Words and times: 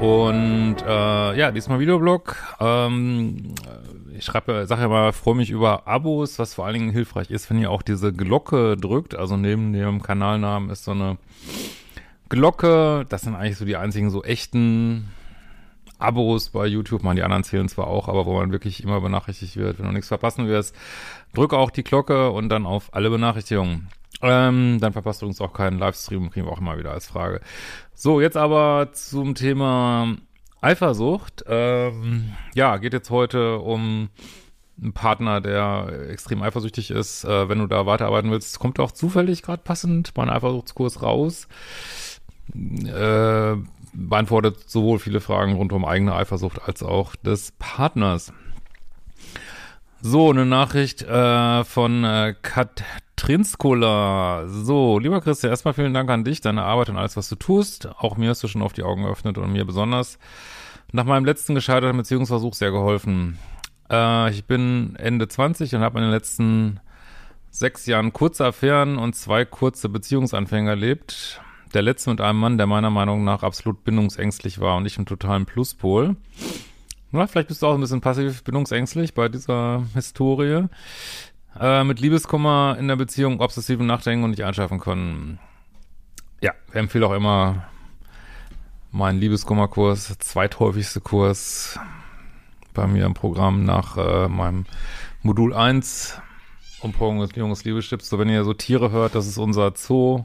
Und 0.00 0.76
äh, 0.86 1.38
ja, 1.38 1.50
diesmal 1.50 1.80
Videoblog. 1.80 2.36
Ähm, 2.60 3.54
ich 4.16 4.24
schreibe, 4.24 4.66
sage 4.66 4.82
ja 4.82 4.88
mal, 4.88 5.12
freue 5.12 5.34
mich 5.34 5.50
über 5.50 5.86
Abos, 5.86 6.38
was 6.38 6.54
vor 6.54 6.66
allen 6.66 6.74
Dingen 6.74 6.90
hilfreich 6.90 7.30
ist, 7.30 7.50
wenn 7.50 7.58
ihr 7.58 7.70
auch 7.70 7.82
diese 7.82 8.12
Glocke 8.12 8.76
drückt. 8.76 9.14
Also 9.14 9.36
neben 9.36 9.72
dem 9.72 10.02
Kanalnamen 10.02 10.70
ist 10.70 10.84
so 10.84 10.92
eine 10.92 11.18
Glocke. 12.28 13.06
Das 13.08 13.22
sind 13.22 13.34
eigentlich 13.34 13.56
so 13.56 13.64
die 13.64 13.76
einzigen 13.76 14.10
so 14.10 14.22
echten 14.22 15.08
Abos 15.98 16.50
bei 16.50 16.66
YouTube. 16.66 17.02
Man, 17.02 17.16
die 17.16 17.22
anderen 17.22 17.44
zählen 17.44 17.68
zwar 17.68 17.86
auch, 17.86 18.08
aber 18.08 18.26
wo 18.26 18.34
man 18.34 18.52
wirklich 18.52 18.82
immer 18.82 19.00
benachrichtigt 19.00 19.56
wird, 19.56 19.78
wenn 19.78 19.86
du 19.86 19.92
nichts 19.92 20.08
verpassen 20.08 20.46
wirst. 20.48 20.74
Drücke 21.32 21.56
auch 21.56 21.70
die 21.70 21.84
Glocke 21.84 22.30
und 22.30 22.48
dann 22.48 22.66
auf 22.66 22.92
alle 22.92 23.10
Benachrichtigungen. 23.10 23.88
Ähm, 24.24 24.78
dann 24.80 24.92
verpasst 24.92 25.20
du 25.22 25.26
uns 25.26 25.40
auch 25.40 25.52
keinen 25.52 25.78
Livestream, 25.78 26.30
kriegen 26.30 26.46
wir 26.46 26.52
auch 26.52 26.60
immer 26.60 26.78
wieder 26.78 26.92
als 26.92 27.06
Frage. 27.06 27.40
So, 27.92 28.20
jetzt 28.20 28.38
aber 28.38 28.88
zum 28.92 29.34
Thema 29.34 30.16
Eifersucht. 30.62 31.44
Ähm, 31.46 32.32
ja, 32.54 32.78
geht 32.78 32.94
jetzt 32.94 33.10
heute 33.10 33.58
um 33.58 34.08
einen 34.80 34.94
Partner, 34.94 35.42
der 35.42 36.08
extrem 36.08 36.42
eifersüchtig 36.42 36.90
ist. 36.90 37.24
Äh, 37.24 37.48
wenn 37.50 37.58
du 37.58 37.66
da 37.66 37.84
weiterarbeiten 37.84 38.30
willst, 38.30 38.58
kommt 38.58 38.80
auch 38.80 38.92
zufällig 38.92 39.42
gerade 39.42 39.62
passend 39.62 40.12
mein 40.16 40.30
Eifersuchtskurs 40.30 41.02
raus. 41.02 41.46
Äh, 42.54 43.56
beantwortet 43.92 44.68
sowohl 44.68 44.98
viele 44.98 45.20
Fragen 45.20 45.54
rund 45.54 45.72
um 45.72 45.84
eigene 45.84 46.14
Eifersucht 46.14 46.62
als 46.66 46.82
auch 46.82 47.14
des 47.14 47.52
Partners. 47.58 48.32
So, 50.00 50.30
eine 50.30 50.44
Nachricht 50.46 51.02
äh, 51.02 51.64
von 51.64 52.04
äh, 52.04 52.34
Katrinskola. 53.24 54.44
So, 54.48 54.98
lieber 54.98 55.22
Christian, 55.22 55.48
erstmal 55.48 55.72
vielen 55.72 55.94
Dank 55.94 56.10
an 56.10 56.24
dich, 56.24 56.42
deine 56.42 56.62
Arbeit 56.62 56.90
und 56.90 56.98
alles, 56.98 57.16
was 57.16 57.30
du 57.30 57.36
tust. 57.36 57.88
Auch 57.96 58.18
mir 58.18 58.28
hast 58.28 58.42
du 58.42 58.48
schon 58.48 58.60
auf 58.60 58.74
die 58.74 58.82
Augen 58.82 59.04
geöffnet 59.04 59.38
und 59.38 59.50
mir 59.50 59.64
besonders 59.64 60.18
nach 60.92 61.06
meinem 61.06 61.24
letzten 61.24 61.54
gescheiterten 61.54 61.96
Beziehungsversuch 61.96 62.52
sehr 62.52 62.70
geholfen. 62.70 63.38
Äh, 63.90 64.30
ich 64.30 64.44
bin 64.44 64.94
Ende 64.96 65.26
20 65.26 65.74
und 65.74 65.80
habe 65.80 66.00
in 66.00 66.04
den 66.04 66.10
letzten 66.10 66.80
sechs 67.50 67.86
Jahren 67.86 68.12
kurze 68.12 68.44
Affären 68.44 68.98
und 68.98 69.16
zwei 69.16 69.46
kurze 69.46 69.88
Beziehungsanfänge 69.88 70.68
erlebt. 70.68 71.40
Der 71.72 71.80
letzte 71.80 72.10
mit 72.10 72.20
einem 72.20 72.40
Mann, 72.40 72.58
der 72.58 72.66
meiner 72.66 72.90
Meinung 72.90 73.24
nach 73.24 73.42
absolut 73.42 73.84
bindungsängstlich 73.84 74.60
war 74.60 74.76
und 74.76 74.84
ich 74.84 74.98
im 74.98 75.06
totalen 75.06 75.46
Pluspol. 75.46 76.16
Na, 77.10 77.26
vielleicht 77.26 77.48
bist 77.48 77.62
du 77.62 77.68
auch 77.68 77.74
ein 77.74 77.80
bisschen 77.80 78.02
passiv 78.02 78.44
bindungsängstlich 78.44 79.14
bei 79.14 79.30
dieser 79.30 79.82
Historie. 79.94 80.68
Äh, 81.58 81.84
mit 81.84 82.00
Liebeskummer 82.00 82.76
in 82.78 82.88
der 82.88 82.96
Beziehung, 82.96 83.40
obsessiven 83.40 83.86
Nachdenken 83.86 84.24
und 84.24 84.30
nicht 84.30 84.44
einschlafen 84.44 84.80
können. 84.80 85.38
Ja, 86.40 86.52
ich 86.68 86.74
empfehle 86.74 87.06
auch 87.06 87.12
immer 87.12 87.64
meinen 88.90 89.20
Liebeskummerkurs, 89.20 90.18
zweithäufigste 90.18 91.00
Kurs 91.00 91.78
bei 92.74 92.86
mir 92.86 93.06
im 93.06 93.14
Programm 93.14 93.64
nach 93.64 93.96
äh, 93.96 94.28
meinem 94.28 94.66
Modul 95.22 95.54
1 95.54 96.20
Umprogrammierung 96.80 97.50
des 97.50 97.64
Liebestipps. 97.64 98.08
So, 98.08 98.18
wenn 98.18 98.28
ihr 98.28 98.44
so 98.44 98.52
Tiere 98.52 98.90
hört, 98.90 99.14
das 99.14 99.26
ist 99.26 99.38
unser 99.38 99.72
Zoo. 99.74 100.24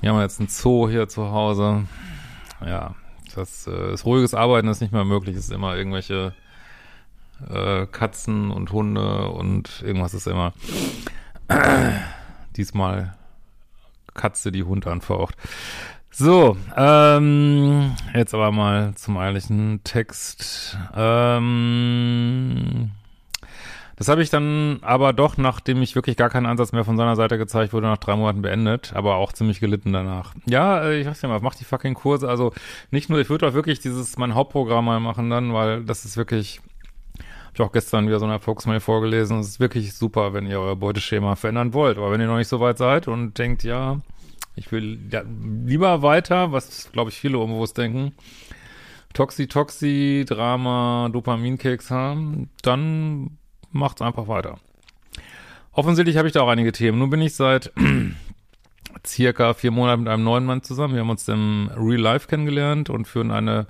Wir 0.00 0.10
haben 0.10 0.20
jetzt 0.20 0.40
einen 0.40 0.48
Zoo 0.48 0.88
hier 0.88 1.08
zu 1.08 1.32
Hause. 1.32 1.86
Ja, 2.64 2.94
das, 3.34 3.66
äh, 3.66 3.90
das 3.90 4.04
ruhiges 4.04 4.34
Arbeiten 4.34 4.68
ist 4.68 4.80
nicht 4.80 4.92
mehr 4.92 5.04
möglich. 5.04 5.36
Es 5.36 5.44
ist 5.44 5.52
immer 5.52 5.74
irgendwelche 5.74 6.34
äh, 7.48 7.86
Katzen 7.86 8.50
und 8.50 8.72
Hunde 8.72 9.28
und 9.28 9.82
irgendwas 9.82 10.14
ist 10.14 10.26
immer. 10.26 10.52
Diesmal 12.56 13.14
Katze, 14.14 14.52
die 14.52 14.64
Hund 14.64 14.86
anfaucht. 14.86 15.36
So, 16.10 16.58
ähm, 16.76 17.96
jetzt 18.14 18.34
aber 18.34 18.52
mal 18.52 18.94
zum 18.96 19.16
eigentlichen 19.16 19.82
Text. 19.82 20.76
Ähm, 20.94 22.90
das 23.96 24.08
habe 24.08 24.22
ich 24.22 24.28
dann 24.28 24.78
aber 24.82 25.12
doch, 25.12 25.38
nachdem 25.38 25.80
ich 25.80 25.94
wirklich 25.94 26.16
gar 26.16 26.28
keinen 26.28 26.46
Ansatz 26.46 26.72
mehr 26.72 26.84
von 26.84 26.96
seiner 26.96 27.16
Seite 27.16 27.38
gezeigt 27.38 27.72
wurde, 27.72 27.86
nach 27.86 27.98
drei 27.98 28.16
Monaten 28.16 28.42
beendet, 28.42 28.92
aber 28.94 29.14
auch 29.14 29.32
ziemlich 29.32 29.60
gelitten 29.60 29.92
danach. 29.92 30.34
Ja, 30.44 30.82
äh, 30.82 31.00
ich 31.00 31.06
weiß 31.06 31.22
ja 31.22 31.28
mal, 31.28 31.40
mach 31.40 31.54
die 31.54 31.64
fucking 31.64 31.94
Kurse. 31.94 32.28
Also 32.28 32.52
nicht 32.90 33.08
nur, 33.08 33.18
ich 33.20 33.30
würde 33.30 33.48
auch 33.48 33.54
wirklich 33.54 33.80
dieses, 33.80 34.18
mein 34.18 34.34
Hauptprogramm 34.34 34.84
mal 34.84 35.00
machen 35.00 35.30
dann, 35.30 35.54
weil 35.54 35.84
das 35.84 36.04
ist 36.04 36.16
wirklich, 36.18 36.60
habe 37.52 37.64
ich 37.64 37.68
auch 37.68 37.72
gestern 37.72 38.06
wieder 38.06 38.18
so 38.18 38.24
eine 38.24 38.34
Erfolgsmail 38.34 38.80
vorgelesen. 38.80 39.40
Es 39.40 39.48
ist 39.48 39.60
wirklich 39.60 39.92
super, 39.92 40.32
wenn 40.32 40.46
ihr 40.46 40.58
euer 40.58 40.76
Beuteschema 40.76 41.36
verändern 41.36 41.74
wollt. 41.74 41.98
Aber 41.98 42.10
wenn 42.10 42.20
ihr 42.20 42.26
noch 42.26 42.38
nicht 42.38 42.48
so 42.48 42.60
weit 42.60 42.78
seid 42.78 43.08
und 43.08 43.38
denkt, 43.38 43.62
ja, 43.62 44.00
ich 44.56 44.72
will 44.72 44.98
ja, 45.10 45.22
lieber 45.66 46.00
weiter, 46.00 46.52
was 46.52 46.90
glaube 46.92 47.10
ich 47.10 47.18
viele 47.18 47.38
unbewusst 47.38 47.76
denken, 47.76 48.14
Toxi, 49.12 49.48
Toxi, 49.48 50.24
Drama, 50.26 51.10
Dopaminkeks 51.12 51.90
haben, 51.90 52.48
dann 52.62 53.36
macht's 53.70 54.00
einfach 54.00 54.28
weiter. 54.28 54.58
Offensichtlich 55.72 56.16
habe 56.16 56.28
ich 56.28 56.32
da 56.32 56.40
auch 56.40 56.48
einige 56.48 56.72
Themen. 56.72 56.98
Nun 56.98 57.10
bin 57.10 57.20
ich 57.20 57.34
seit 57.34 57.70
circa 59.06 59.52
vier 59.52 59.72
Monaten 59.72 60.04
mit 60.04 60.12
einem 60.12 60.24
neuen 60.24 60.46
Mann 60.46 60.62
zusammen. 60.62 60.94
Wir 60.94 61.00
haben 61.00 61.10
uns 61.10 61.28
im 61.28 61.70
Real 61.76 62.00
Life 62.00 62.28
kennengelernt 62.28 62.88
und 62.88 63.06
führen 63.06 63.30
eine 63.30 63.66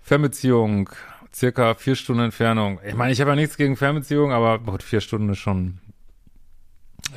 Fernbeziehung, 0.00 0.90
circa 1.34 1.74
vier 1.74 1.96
Stunden 1.96 2.22
Entfernung. 2.22 2.80
Ich 2.86 2.94
meine, 2.94 3.12
ich 3.12 3.20
habe 3.20 3.30
ja 3.30 3.36
nichts 3.36 3.56
gegen 3.56 3.76
Fernbeziehungen, 3.76 4.34
aber 4.34 4.58
gut, 4.58 4.82
vier 4.82 5.00
Stunden 5.00 5.30
ist 5.30 5.38
schon 5.38 5.78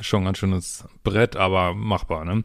schon 0.00 0.22
ein 0.22 0.26
ganz 0.26 0.38
schönes 0.38 0.84
Brett, 1.04 1.36
aber 1.36 1.74
machbar, 1.74 2.24
ne? 2.24 2.44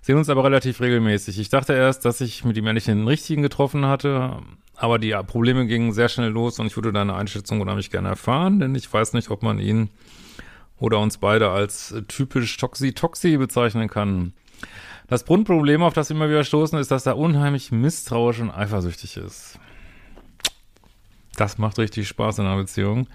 Sehen 0.00 0.16
uns 0.16 0.28
aber 0.28 0.44
relativ 0.44 0.80
regelmäßig. 0.80 1.38
Ich 1.38 1.48
dachte 1.48 1.74
erst, 1.74 2.04
dass 2.04 2.20
ich 2.20 2.44
mit 2.44 2.56
ihm 2.56 2.66
endlich 2.66 2.84
den 2.84 3.06
richtigen 3.06 3.42
getroffen 3.42 3.86
hatte, 3.86 4.38
aber 4.76 4.98
die 4.98 5.12
Probleme 5.26 5.66
gingen 5.66 5.92
sehr 5.92 6.08
schnell 6.08 6.30
los 6.30 6.58
und 6.58 6.66
ich 6.66 6.76
würde 6.76 6.92
deine 6.92 7.14
Einschätzung 7.14 7.60
unheimlich 7.60 7.90
gerne 7.90 8.08
erfahren, 8.08 8.60
denn 8.60 8.74
ich 8.74 8.90
weiß 8.90 9.12
nicht, 9.14 9.30
ob 9.30 9.42
man 9.42 9.58
ihn 9.58 9.90
oder 10.78 11.00
uns 11.00 11.18
beide 11.18 11.50
als 11.50 11.94
typisch 12.08 12.56
Toxi-Toxi 12.56 13.36
bezeichnen 13.36 13.88
kann. 13.88 14.34
Das 15.08 15.24
Grundproblem, 15.24 15.82
auf 15.82 15.94
das 15.94 16.10
wir 16.10 16.16
immer 16.16 16.28
wieder 16.28 16.44
stoßen, 16.44 16.78
ist, 16.78 16.90
dass 16.90 17.06
er 17.06 17.16
unheimlich 17.16 17.72
misstrauisch 17.72 18.40
und 18.40 18.50
eifersüchtig 18.50 19.16
ist. 19.16 19.58
Das 21.36 21.58
macht 21.58 21.78
richtig 21.78 22.08
Spaß 22.08 22.38
in 22.38 22.46
einer 22.46 22.56
Beziehung. 22.56 23.08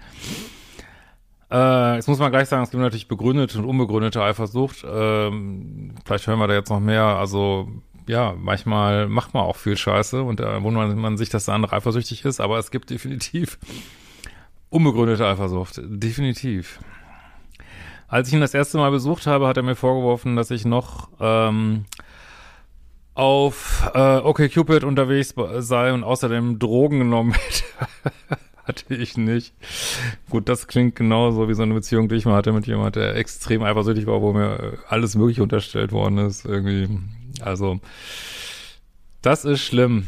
Äh, 1.50 1.96
jetzt 1.96 2.08
muss 2.08 2.18
man 2.18 2.30
gleich 2.30 2.48
sagen, 2.48 2.62
es 2.62 2.70
gibt 2.70 2.82
natürlich 2.82 3.08
begründete 3.08 3.58
und 3.58 3.66
unbegründete 3.66 4.22
Eifersucht. 4.22 4.84
Ähm, 4.88 5.94
vielleicht 6.04 6.26
hören 6.26 6.38
wir 6.38 6.46
da 6.46 6.54
jetzt 6.54 6.70
noch 6.70 6.80
mehr. 6.80 7.04
Also 7.04 7.68
ja, 8.06 8.34
manchmal 8.38 9.08
macht 9.08 9.34
man 9.34 9.44
auch 9.44 9.56
viel 9.56 9.76
Scheiße 9.76 10.22
und 10.22 10.40
da 10.40 10.62
wundert 10.62 10.96
man 10.96 11.16
sich, 11.16 11.28
dass 11.28 11.44
der 11.44 11.54
andere 11.54 11.76
eifersüchtig 11.76 12.24
ist, 12.24 12.40
aber 12.40 12.58
es 12.58 12.70
gibt 12.70 12.90
definitiv 12.90 13.58
unbegründete 14.70 15.26
Eifersucht. 15.26 15.80
Definitiv. 15.84 16.80
Als 18.08 18.28
ich 18.28 18.34
ihn 18.34 18.40
das 18.40 18.54
erste 18.54 18.78
Mal 18.78 18.90
besucht 18.90 19.26
habe, 19.26 19.46
hat 19.46 19.56
er 19.56 19.62
mir 19.62 19.76
vorgeworfen, 19.76 20.36
dass 20.36 20.50
ich 20.50 20.64
noch 20.64 21.08
ähm, 21.20 21.86
auf 23.14 23.90
äh, 23.94 24.18
OkCupid 24.18 24.84
unterwegs 24.84 25.34
sei 25.58 25.92
und 25.92 26.04
außerdem 26.04 26.58
Drogen 26.58 27.00
genommen 27.00 27.32
hätte. 27.32 27.64
hatte 28.64 28.94
ich 28.94 29.16
nicht. 29.16 29.54
Gut, 30.30 30.48
das 30.48 30.68
klingt 30.68 30.94
genauso 30.94 31.48
wie 31.48 31.54
so 31.54 31.62
eine 31.62 31.74
Beziehung, 31.74 32.08
die 32.08 32.14
ich 32.14 32.26
mal 32.26 32.36
hatte 32.36 32.52
mit 32.52 32.66
jemand, 32.66 32.94
der 32.94 33.16
extrem 33.16 33.62
eifersüchtig 33.62 34.06
war, 34.06 34.22
wo 34.22 34.32
mir 34.32 34.78
alles 34.88 35.16
Mögliche 35.16 35.42
unterstellt 35.42 35.90
worden 35.90 36.18
ist. 36.18 36.44
Irgendwie 36.44 36.88
also, 37.40 37.80
das 39.20 39.44
ist 39.44 39.62
schlimm. 39.62 40.06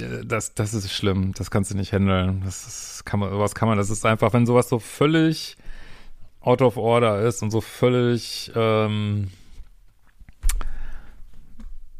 Äh, 0.00 0.24
das, 0.24 0.54
das 0.54 0.74
ist 0.74 0.92
schlimm. 0.92 1.32
Das 1.34 1.50
kannst 1.50 1.70
du 1.70 1.76
nicht 1.76 1.92
handeln. 1.92 2.42
Das 2.44 2.66
ist, 2.66 3.06
kann 3.06 3.20
man, 3.20 3.30
sowas 3.30 3.54
kann 3.54 3.68
man, 3.68 3.78
das 3.78 3.90
ist 3.90 4.04
einfach, 4.06 4.32
wenn 4.32 4.46
sowas 4.46 4.68
so 4.68 4.78
völlig 4.78 5.56
out 6.40 6.62
of 6.62 6.76
order 6.76 7.20
ist 7.22 7.42
und 7.42 7.50
so 7.50 7.60
völlig, 7.60 8.50
ähm, 8.54 9.28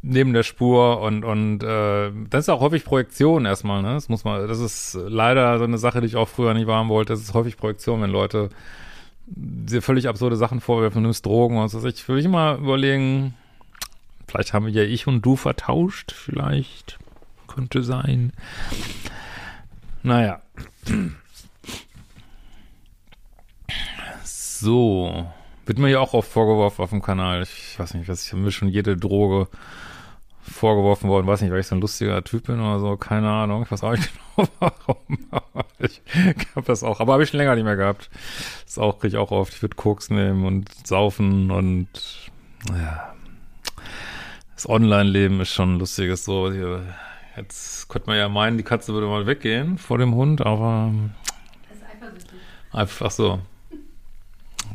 neben 0.08 0.32
der 0.32 0.42
Spur 0.42 1.00
und 1.00 1.24
und 1.24 1.62
äh, 1.62 2.10
das 2.30 2.44
ist 2.44 2.48
auch 2.48 2.60
häufig 2.60 2.84
Projektion 2.84 3.44
erstmal, 3.44 3.82
ne? 3.82 3.94
Das 3.94 4.08
muss 4.08 4.24
man, 4.24 4.48
das 4.48 4.60
ist 4.60 4.98
leider 5.06 5.58
so 5.58 5.64
eine 5.64 5.78
Sache, 5.78 6.00
die 6.00 6.06
ich 6.06 6.16
auch 6.16 6.28
früher 6.28 6.54
nicht 6.54 6.66
wahren 6.66 6.88
wollte. 6.88 7.12
Das 7.12 7.20
ist 7.20 7.34
häufig 7.34 7.56
Projektion, 7.56 8.02
wenn 8.02 8.10
Leute 8.10 8.48
dir 9.26 9.82
völlig 9.82 10.08
absurde 10.08 10.36
Sachen 10.36 10.60
vorwerfen, 10.60 11.02
du 11.02 11.08
nimmst 11.08 11.26
Drogen 11.26 11.58
und 11.58 11.68
so. 11.68 11.84
Ich 11.86 12.08
will 12.08 12.18
ich 12.18 12.28
mal 12.28 12.58
überlegen, 12.58 13.34
Vielleicht 14.28 14.52
haben 14.52 14.66
wir 14.66 14.72
ja 14.72 14.82
ich 14.82 15.06
und 15.06 15.22
du 15.22 15.36
vertauscht. 15.36 16.12
Vielleicht. 16.12 16.98
Könnte 17.46 17.82
sein. 17.82 18.32
Naja. 20.02 20.42
So. 24.22 25.32
Wird 25.64 25.78
mir 25.78 25.88
ja 25.88 26.00
auch 26.00 26.12
oft 26.12 26.30
vorgeworfen 26.30 26.82
auf 26.82 26.90
dem 26.90 27.02
Kanal. 27.02 27.42
Ich 27.42 27.78
weiß 27.78 27.94
nicht, 27.94 28.08
was 28.08 28.26
ich 28.26 28.32
mir 28.34 28.50
schon 28.50 28.68
jede 28.68 28.96
Droge 28.98 29.48
vorgeworfen 30.50 31.08
worden. 31.08 31.26
Weiß 31.26 31.40
nicht, 31.40 31.50
weil 31.50 31.60
ich 31.60 31.66
so 31.66 31.74
ein 31.74 31.80
lustiger 31.80 32.22
Typ 32.24 32.46
bin 32.46 32.60
oder 32.60 32.80
so. 32.80 32.96
Keine 32.96 33.28
Ahnung. 33.28 33.62
Ich 33.62 33.70
weiß 33.70 33.82
auch 33.84 33.92
nicht 33.92 34.10
genau 34.36 34.48
warum. 34.58 35.18
ich 35.78 36.00
hab 36.54 36.64
das 36.66 36.82
auch. 36.82 37.00
Aber 37.00 37.12
habe 37.14 37.22
ich 37.22 37.30
schon 37.30 37.38
länger 37.38 37.54
nicht 37.54 37.64
mehr 37.64 37.76
gehabt. 37.76 38.10
Das 38.64 38.78
auch 38.78 38.98
kriege 38.98 39.08
ich 39.08 39.16
auch 39.16 39.30
oft. 39.30 39.54
Ich 39.54 39.62
würde 39.62 39.76
Koks 39.76 40.10
nehmen 40.10 40.44
und 40.44 40.68
saufen 40.86 41.50
und 41.50 41.88
ja. 42.70 43.14
Das 44.54 44.68
Online-Leben 44.68 45.40
ist 45.40 45.52
schon 45.52 45.76
ein 45.76 45.78
lustiges 45.78 46.24
so. 46.24 46.50
Jetzt 47.36 47.88
könnte 47.88 48.08
man 48.08 48.18
ja 48.18 48.28
meinen, 48.28 48.56
die 48.56 48.64
Katze 48.64 48.92
würde 48.92 49.06
mal 49.06 49.26
weggehen 49.26 49.78
vor 49.78 49.98
dem 49.98 50.14
Hund, 50.14 50.44
aber. 50.44 50.92
Das 51.68 51.78
ist 51.78 51.84
eifersüchtig. 51.84 52.38
Einfach 52.72 53.10
so. 53.12 53.40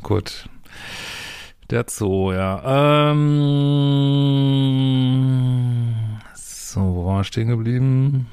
Gut. 0.01 0.47
Der 1.69 1.85
Zoo, 1.87 2.31
ja. 2.33 3.11
Ähm, 3.11 3.39
so, 6.35 6.81
wo 6.81 7.05
war 7.05 7.21
ich 7.21 7.27
stehen 7.27 7.47
geblieben? 7.47 8.27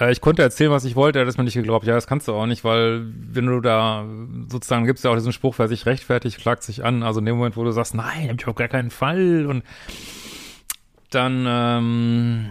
Äh, 0.00 0.12
ich 0.12 0.20
konnte 0.20 0.42
erzählen, 0.42 0.70
was 0.70 0.84
ich 0.84 0.96
wollte, 0.96 1.18
er 1.18 1.22
hat 1.22 1.28
es 1.28 1.36
mir 1.38 1.44
nicht 1.44 1.54
geglaubt. 1.54 1.86
Ja, 1.86 1.94
das 1.94 2.06
kannst 2.06 2.28
du 2.28 2.34
auch 2.34 2.46
nicht, 2.46 2.64
weil 2.64 3.06
wenn 3.06 3.46
du 3.46 3.60
da 3.60 4.04
sozusagen 4.48 4.84
gibst 4.86 5.04
ja 5.04 5.10
auch 5.10 5.16
diesen 5.16 5.32
Spruch, 5.32 5.58
wer 5.58 5.68
sich 5.68 5.86
rechtfertigt, 5.86 6.38
klagt 6.38 6.62
sich 6.62 6.84
an. 6.84 7.02
Also 7.02 7.20
in 7.20 7.26
dem 7.26 7.36
Moment, 7.36 7.56
wo 7.56 7.64
du 7.64 7.70
sagst, 7.70 7.94
nein, 7.94 8.30
hab 8.30 8.40
ich 8.40 8.46
auf 8.46 8.56
gar 8.56 8.68
keinen 8.68 8.90
Fall 8.90 9.46
und 9.46 9.62
dann, 11.10 11.44
ähm, 11.46 12.50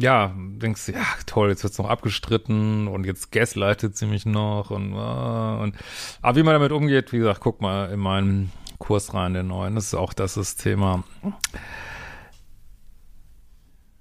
ja, 0.00 0.34
denkst 0.62 0.88
ja, 0.88 1.04
toll, 1.26 1.50
jetzt 1.50 1.62
wird's 1.62 1.78
noch 1.78 1.88
abgestritten 1.88 2.88
und 2.88 3.04
jetzt 3.04 3.32
gaslightet 3.32 3.96
sie 3.96 4.06
mich 4.06 4.24
noch 4.26 4.70
und, 4.70 4.94
uh, 4.94 5.62
und, 5.62 5.76
aber 6.22 6.36
wie 6.36 6.42
man 6.42 6.54
damit 6.54 6.72
umgeht, 6.72 7.12
wie 7.12 7.18
gesagt, 7.18 7.40
guck 7.40 7.60
mal 7.60 7.90
in 7.90 8.00
meinen 8.00 8.52
Kurs 8.78 9.14
rein, 9.14 9.34
den 9.34 9.48
neuen, 9.48 9.74
das 9.74 9.86
ist 9.86 9.94
auch 9.94 10.12
das, 10.12 10.36
ist 10.36 10.62
Thema. 10.62 11.04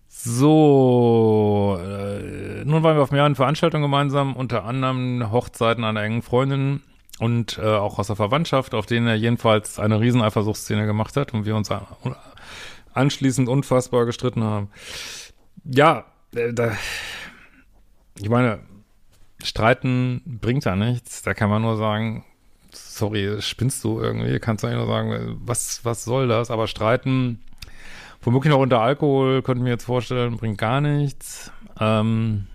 So, 0.08 1.80
äh, 1.82 2.64
nun 2.64 2.84
waren 2.84 2.96
wir 2.96 3.02
auf 3.02 3.12
mehreren 3.12 3.36
Veranstaltungen 3.36 3.82
gemeinsam, 3.84 4.36
unter 4.36 4.66
anderem 4.66 5.32
Hochzeiten 5.32 5.84
einer 5.84 6.04
engen 6.04 6.22
Freundin 6.22 6.82
und 7.18 7.58
äh, 7.58 7.66
auch 7.66 7.98
aus 7.98 8.08
der 8.08 8.16
Verwandtschaft, 8.16 8.76
auf 8.76 8.86
denen 8.86 9.08
er 9.08 9.16
jedenfalls 9.16 9.80
eine 9.80 10.00
riesen 10.00 10.22
Eifersuchtsszene 10.22 10.86
gemacht 10.86 11.18
hat 11.18 11.34
und 11.34 11.46
wir 11.46 11.56
uns 11.56 11.70
anschließend 12.94 13.50
unfassbar 13.50 14.06
gestritten 14.06 14.44
haben. 14.44 14.70
Ja, 15.64 16.06
da, 16.32 16.76
ich 18.20 18.30
meine, 18.30 18.60
streiten 19.44 20.22
bringt 20.26 20.66
ja 20.66 20.76
nichts. 20.76 21.22
Da 21.24 21.34
kann 21.34 21.50
man 21.50 21.62
nur 21.62 21.78
sagen, 21.78 22.26
sorry, 22.72 23.42
spinnst 23.42 23.84
du 23.84 24.00
irgendwie? 24.00 24.40
Kannst 24.40 24.64
du 24.64 24.68
eigentlich 24.68 24.86
nur 24.86 24.88
sagen, 24.88 25.40
was, 25.44 25.84
was 25.84 26.04
soll 26.04 26.28
das? 26.28 26.52
Aber 26.52 26.68
streiten, 26.68 27.42
womöglich 28.22 28.52
noch 28.52 28.60
unter 28.60 28.82
Alkohol, 28.82 29.42
könnte 29.42 29.60
ich 29.60 29.64
mir 29.64 29.72
jetzt 29.72 29.86
vorstellen, 29.86 30.38
bringt 30.38 30.58
gar 30.58 30.82
nichts. 30.82 31.52
Ähm, 31.80 32.48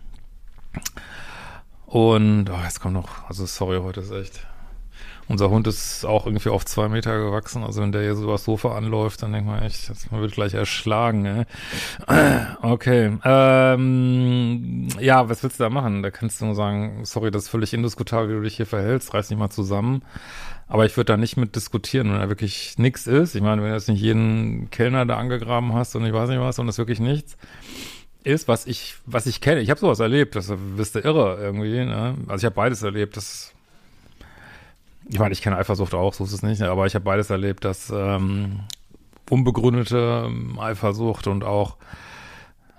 und, 1.87 2.51
oh, 2.51 2.61
jetzt 2.65 2.81
kommt 2.81 2.95
noch, 2.95 3.29
also 3.29 3.47
sorry, 3.47 3.79
heute 3.79 4.01
ist 4.01 4.11
echt 4.11 4.47
unser 5.29 5.51
Hund 5.51 5.67
ist 5.67 6.05
auch 6.05 6.27
irgendwie 6.27 6.51
auf 6.51 6.65
zwei 6.65 6.89
Meter 6.89 7.19
gewachsen. 7.19 7.65
Also 7.65 7.83
wenn 7.83 7.93
der 7.93 8.03
hier 8.03 8.15
so 8.15 8.25
übers 8.25 8.45
Sofa 8.45 8.77
anläuft, 8.77 9.23
dann 9.23 9.33
denkt 9.33 9.49
man 9.49 9.63
echt, 9.63 9.91
man 10.13 10.21
wird 10.21 10.33
gleich 10.33 10.55
erschlagen. 10.55 11.25
Ey. 11.25 11.45
Okay. 12.63 13.19
Ähm, 13.25 14.89
ja, 15.01 15.29
was 15.29 15.43
willst 15.43 15.61
du 15.61 15.65
da 15.65 15.71
machen? 15.71 16.03
Da 16.03 16.11
kannst 16.11 16.41
du 16.41 16.47
nur 16.47 16.55
sagen, 16.55 17.05
sorry, 17.05 17.31
das 17.31 17.45
ist 17.45 17.49
völlig 17.49 17.73
indiskutabel, 17.75 18.29
wie 18.29 18.35
du 18.35 18.43
dich 18.43 18.57
hier 18.57 18.67
verhältst. 18.67 19.15
Reiß 19.15 19.29
dich 19.29 19.39
mal 19.39 19.51
zusammen. 19.51 20.03
Aber 20.69 20.85
ich 20.85 20.97
würde 20.97 21.13
da 21.13 21.17
nicht 21.17 21.37
mit 21.37 21.55
diskutieren, 21.55 22.11
wenn 22.13 22.21
da 22.21 22.29
wirklich 22.29 22.79
nichts 22.79 23.07
ist. 23.07 23.35
Ich 23.35 23.43
meine, 23.43 23.63
wenn 23.63 23.69
du 23.69 23.75
jetzt 23.75 23.89
nicht 23.89 24.01
jeden 24.01 24.71
Kellner 24.71 25.07
da 25.07 25.17
angegraben 25.17 25.75
hast 25.75 25.95
und 25.97 26.05
ich 26.05 26.13
weiß 26.13 26.29
nicht 26.29 26.41
was 26.41 26.59
und 26.59 26.69
es 26.69 26.79
wirklich 26.79 27.01
nichts 27.01 27.37
ist, 28.25 28.49
was 28.49 28.67
ich, 28.67 28.97
was 29.07 29.27
ich 29.27 29.41
kenne. 29.41 29.61
Ich 29.61 29.71
habe 29.71 29.79
sowas 29.79 30.01
erlebt, 30.01 30.35
das 30.35 30.53
bist 30.77 30.97
du 30.97 30.99
irre 30.99 31.39
irgendwie. 31.41 31.85
Ne? 31.85 32.17
Also 32.27 32.43
ich 32.43 32.45
habe 32.47 32.57
beides 32.57 32.83
erlebt. 32.83 33.17
Das 33.17 33.53
ich 35.09 35.19
meine, 35.19 35.33
ich 35.33 35.43
kenne 35.43 35.57
Eifersucht 35.57 35.95
auch, 35.95 36.15
so 36.15 36.25
ist 36.25 36.33
es 36.33 36.43
nicht, 36.43 36.63
aber 36.63 36.87
ich 36.87 36.95
habe 36.95 37.05
beides 37.05 37.31
erlebt, 37.31 37.65
dass 37.65 37.91
ähm, 37.91 38.61
unbegründete 39.31 40.25
ähm, 40.27 40.59
Eifersucht 40.59 41.27
und 41.27 41.45
auch 41.45 41.77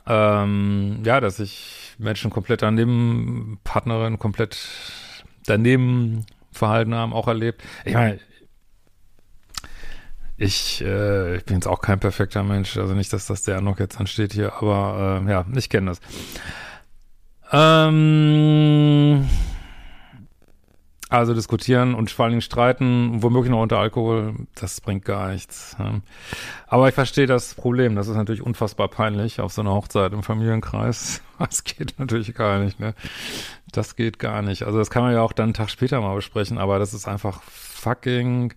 ähm, 0.07 1.01
ja, 1.03 1.19
dass 1.19 1.37
sich 1.37 1.95
Menschen 1.97 2.31
komplett 2.31 2.61
daneben, 2.61 3.59
Partnerin 3.63 4.19
komplett 4.19 4.57
daneben 5.45 6.25
verhalten 6.51 6.95
haben, 6.95 7.13
auch 7.13 7.27
erlebt. 7.27 7.61
Ich 7.85 7.93
meine, 7.93 8.19
ich, 10.37 10.81
äh, 10.81 11.37
ich 11.37 11.45
bin 11.45 11.55
jetzt 11.55 11.67
auch 11.67 11.81
kein 11.81 11.99
perfekter 11.99 12.43
Mensch, 12.43 12.77
also 12.77 12.93
nicht, 12.93 13.11
dass 13.11 13.27
das 13.27 13.43
der 13.43 13.59
noch 13.59 13.79
jetzt 13.79 13.99
ansteht 13.99 14.33
hier, 14.33 14.53
aber 14.53 15.21
äh, 15.25 15.29
ja, 15.29 15.45
ich 15.55 15.69
kenne 15.69 15.91
das. 15.91 15.99
Ähm, 17.51 19.27
also 21.09 21.33
diskutieren 21.33 21.93
und 21.95 22.11
vor 22.11 22.25
allen 22.25 22.33
Dingen 22.33 22.41
streiten, 22.41 23.23
womöglich 23.23 23.49
noch 23.49 23.61
unter 23.61 23.79
Alkohol, 23.79 24.35
das 24.55 24.81
bringt 24.81 25.05
gar 25.05 25.29
nichts. 25.29 25.77
Aber 26.67 26.89
ich 26.89 26.95
verstehe 26.95 27.27
das 27.27 27.55
Problem. 27.55 27.95
Das 27.95 28.09
ist 28.09 28.15
natürlich 28.15 28.41
unfassbar 28.41 28.89
peinlich 28.89 29.39
auf 29.39 29.53
so 29.53 29.61
einer 29.61 29.73
Hochzeit 29.73 30.13
im 30.13 30.23
Familienkreis. 30.23 31.21
Das 31.39 31.63
geht 31.63 31.99
natürlich 31.99 32.33
gar 32.33 32.57
nicht, 32.57 32.79
ne? 32.79 32.95
Das 33.71 33.95
geht 33.95 34.17
gar 34.17 34.41
nicht. 34.41 34.63
Also 34.63 34.79
das 34.79 34.89
kann 34.89 35.03
man 35.03 35.13
ja 35.13 35.21
auch 35.21 35.33
dann 35.33 35.43
einen 35.43 35.53
Tag 35.53 35.69
später 35.69 36.01
mal 36.01 36.15
besprechen, 36.15 36.57
aber 36.57 36.79
das 36.79 36.95
ist 36.95 37.07
einfach 37.07 37.43
fucking 37.43 38.55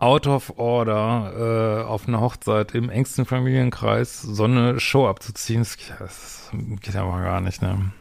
out 0.00 0.26
of 0.26 0.58
order, 0.58 1.84
äh, 1.84 1.84
auf 1.84 2.08
einer 2.08 2.20
Hochzeit 2.20 2.74
im 2.74 2.90
engsten 2.90 3.24
Familienkreis 3.24 4.20
so 4.20 4.44
eine 4.44 4.80
Show 4.80 5.06
abzuziehen. 5.06 5.64
Das 6.00 6.50
geht 6.80 6.96
aber 6.96 7.20
gar 7.20 7.40
nicht, 7.40 7.62
ne? 7.62 7.92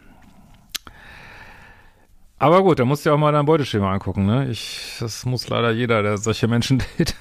Aber 2.39 2.61
gut, 2.61 2.79
da 2.79 2.85
musst 2.85 3.05
du 3.05 3.09
ja 3.09 3.15
auch 3.15 3.19
mal 3.19 3.31
dein 3.31 3.45
Beuteschema 3.45 3.91
angucken, 3.91 4.25
ne? 4.25 4.49
Ich, 4.49 4.97
das 4.99 5.25
muss 5.25 5.49
leider 5.49 5.71
jeder, 5.71 6.03
der 6.03 6.17
solche 6.17 6.47
Menschen 6.47 6.79
datet. 6.97 7.15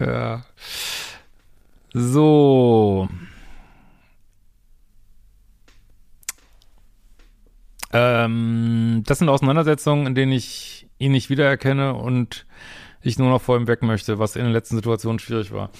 ja. 0.00 0.42
So. 1.92 3.08
Ähm, 7.92 9.02
das 9.06 9.18
sind 9.18 9.28
Auseinandersetzungen, 9.28 10.06
in 10.06 10.14
denen 10.14 10.32
ich 10.32 10.88
ihn 10.98 11.12
nicht 11.12 11.30
wiedererkenne 11.30 11.94
und 11.94 12.46
ich 13.02 13.18
nur 13.18 13.30
noch 13.30 13.40
vor 13.40 13.56
ihm 13.56 13.68
weg 13.68 13.82
möchte, 13.82 14.18
was 14.18 14.36
in 14.36 14.42
den 14.42 14.52
letzten 14.52 14.76
Situationen 14.76 15.18
schwierig 15.18 15.52
war. 15.52 15.70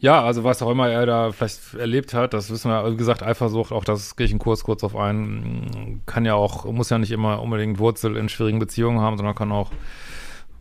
Ja, 0.00 0.22
also 0.24 0.44
was 0.44 0.62
auch 0.62 0.70
immer 0.70 0.88
er 0.88 1.06
da 1.06 1.32
vielleicht 1.32 1.74
erlebt 1.74 2.14
hat, 2.14 2.32
das 2.32 2.50
wissen 2.50 2.70
wir, 2.70 2.92
wie 2.92 2.96
gesagt, 2.96 3.22
Eifersucht, 3.22 3.72
auch 3.72 3.82
das 3.82 4.14
gehe 4.14 4.26
ich 4.26 4.32
in 4.32 4.38
Kurs 4.38 4.62
kurz 4.62 4.84
auf 4.84 4.94
ein, 4.94 6.02
kann 6.06 6.24
ja 6.24 6.34
auch, 6.34 6.64
muss 6.66 6.90
ja 6.90 6.98
nicht 6.98 7.10
immer 7.10 7.42
unbedingt 7.42 7.80
Wurzel 7.80 8.16
in 8.16 8.28
schwierigen 8.28 8.60
Beziehungen 8.60 9.00
haben, 9.00 9.16
sondern 9.16 9.34
kann 9.34 9.50
auch 9.50 9.72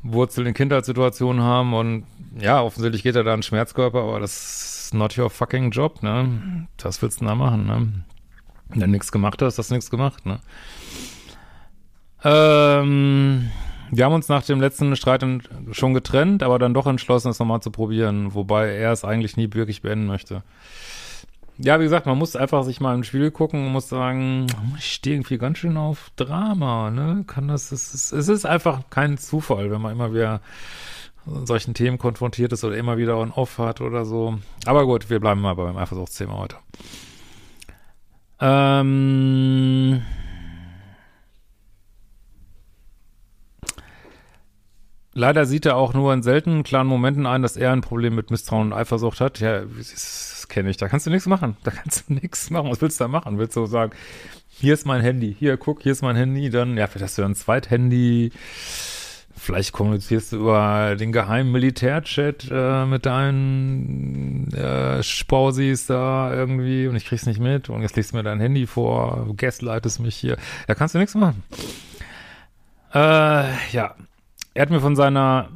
Wurzel 0.02 0.48
in 0.48 0.56
Kindheitssituationen 0.56 1.44
haben 1.44 1.76
und 1.76 2.06
ja, 2.40 2.62
offensichtlich 2.62 3.04
geht 3.04 3.16
er 3.16 3.24
da 3.24 3.34
einen 3.34 3.44
Schmerzkörper, 3.44 4.02
aber 4.02 4.20
das 4.20 4.86
ist 4.86 4.94
not 4.96 5.18
your 5.18 5.30
fucking 5.30 5.70
job, 5.70 6.02
ne? 6.02 6.68
Das 6.78 7.02
willst 7.04 7.22
du 7.22 7.26
da 7.26 7.36
machen, 7.36 7.68
ne? 7.68 7.94
Wenn 8.70 8.80
du 8.80 8.88
nichts 8.88 9.12
gemacht 9.12 9.42
hast, 9.42 9.60
hast 9.60 9.70
du 9.70 9.76
nichts 9.76 9.92
gemacht, 9.92 10.26
ne? 10.26 10.40
Ähm, 12.24 13.52
wir 13.92 14.06
haben 14.06 14.14
uns 14.14 14.28
nach 14.28 14.44
dem 14.44 14.60
letzten 14.60 14.96
Streit 14.96 15.26
schon 15.72 15.94
getrennt, 15.94 16.44
aber 16.44 16.60
dann 16.60 16.74
doch 16.74 16.88
entschlossen, 16.88 17.30
es 17.30 17.40
nochmal 17.40 17.62
zu 17.62 17.72
probieren, 17.72 18.34
wobei 18.34 18.76
er 18.76 18.92
es 18.92 19.04
eigentlich 19.04 19.38
nie 19.38 19.54
wirklich 19.54 19.82
beenden 19.82 20.08
möchte. 20.08 20.44
Ja, 21.60 21.80
wie 21.80 21.86
gesagt, 21.86 22.06
man 22.06 22.18
muss 22.18 22.36
einfach 22.36 22.64
sich 22.64 22.80
mal 22.80 22.94
im 22.94 23.04
Spiel 23.04 23.32
gucken 23.32 23.66
und 23.66 23.72
muss 23.72 23.90
sagen, 23.90 24.46
ich 24.78 24.94
stehe 24.94 25.16
irgendwie 25.16 25.40
ganz 25.40 25.58
schön 25.58 25.76
auf 25.76 26.12
Drama, 26.16 26.92
ne? 26.92 27.24
Kann 27.26 27.48
das, 27.48 27.72
es 27.72 27.96
ist, 27.96 28.12
es 28.12 28.28
ist 28.28 28.46
einfach 28.46 28.82
kein 28.92 29.18
Zufall, 29.18 29.72
wenn 29.72 29.82
man 29.82 29.92
immer 29.92 30.14
wieder 30.14 30.42
solchen 31.46 31.74
Themen 31.74 31.98
konfrontiert 31.98 32.54
ist 32.54 32.64
oder 32.64 32.78
immer 32.78 32.98
wieder 32.98 33.18
on-off 33.18 33.58
hat 33.58 33.82
oder 33.82 34.06
so. 34.06 34.38
Aber 34.66 34.86
gut, 34.86 35.10
wir 35.10 35.20
bleiben 35.20 35.42
mal 35.42 35.56
beim 35.56 35.78
Eifersuchtsthema 35.78 36.34
heute. 36.34 36.58
Ähm, 38.40 40.02
Leider 45.18 45.48
sieht 45.48 45.66
er 45.66 45.78
auch 45.78 45.96
nur 45.96 46.14
in 46.14 46.22
seltenen 46.22 46.62
klaren 46.62 46.86
Momenten 46.86 47.26
ein, 47.26 47.42
dass 47.42 47.58
er 47.58 47.72
ein 47.72 47.82
Problem 47.82 48.14
mit 48.14 48.30
Misstrauen 48.30 48.68
und 48.68 48.74
Eifersucht 48.74 49.20
hat. 49.20 49.40
Ja, 49.40 49.62
das 49.62 50.48
kenne 50.48 50.70
ich. 50.70 50.78
Da 50.78 50.88
kannst 50.88 51.08
du 51.08 51.10
nichts 51.10 51.26
machen. 51.26 51.58
Da 51.64 51.72
kannst 51.72 52.08
du 52.08 52.14
nichts 52.22 52.52
machen. 52.52 52.70
Was 52.70 52.82
willst 52.82 53.00
du 53.00 53.06
da 53.06 53.08
machen? 53.08 53.40
Willst 53.40 53.56
du 53.56 53.66
sagen, 53.66 53.94
hier 54.48 54.76
ist 54.76 54.86
mein 54.86 55.02
Handy, 55.02 55.36
hier, 55.38 55.58
guck, 55.58 55.82
hier 55.82 55.94
ist 55.94 56.04
mein 56.04 56.16
Handy, 56.16 56.52
dann, 56.52 56.78
ja, 56.78 56.86
vielleicht 56.86 57.06
hast 57.06 57.18
du 57.18 57.24
ein 57.24 57.34
Zweithandy. 57.34 58.32
Vielleicht 59.36 59.72
kommunizierst 59.72 60.34
du 60.34 60.38
über 60.38 60.96
den 60.96 61.12
geheimen 61.12 61.52
Militärchat 61.52 62.50
äh, 62.52 62.86
mit 62.86 63.08
deinen 63.08 64.54
äh, 64.54 65.02
Spausis 65.02 65.88
da 65.88 66.32
irgendwie 66.32 66.88
und 66.88 66.96
ich 66.96 67.06
krieg's 67.06 67.26
nicht 67.26 67.40
mit 67.40 67.70
und 67.70 67.82
jetzt 67.82 67.96
legst 67.96 68.12
du 68.12 68.18
mir 68.18 68.24
dein 68.24 68.40
Handy 68.40 68.68
vor, 68.68 69.26
du 69.26 69.34
gaslightest 69.34 70.00
mich 70.00 70.16
hier. 70.16 70.38
Da 70.68 70.76
kannst 70.76 70.94
du 70.94 71.00
nichts 71.00 71.16
machen. 71.16 71.44
Äh, 72.94 73.46
ja, 73.72 73.96
er 74.58 74.64
hat 74.64 74.70
mir 74.72 74.82
von 74.82 74.96
seiner 74.96 75.50